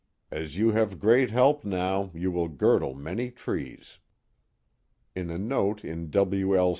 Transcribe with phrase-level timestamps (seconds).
[0.31, 3.99] "As you have great help now, you will girdle m;iny trees."
[5.13, 6.57] In a note in W.
[6.57, 6.69] L.